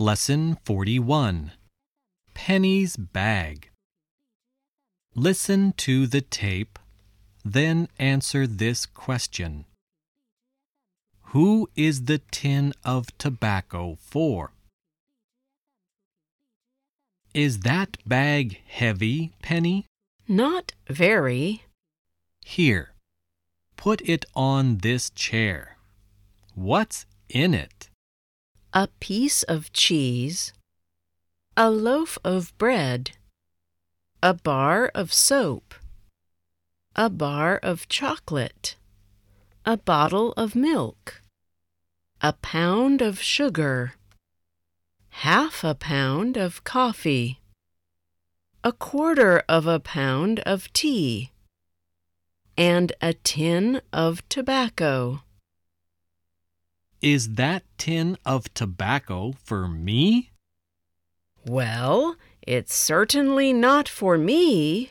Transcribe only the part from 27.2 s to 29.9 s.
in it? A piece of